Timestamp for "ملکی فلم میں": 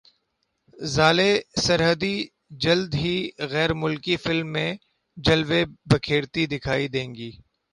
3.81-4.71